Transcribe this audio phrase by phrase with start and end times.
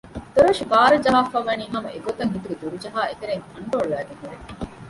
[0.35, 4.37] ދޮރޯށި ބާރަށް ޖަހާފައި ވަނީ ހަމަ އެގޮތަށް ހިތުގެ ދޮރުޖަހައި އެތެރެއިން ތަންޑު އަޅައިގެން ހުރޭ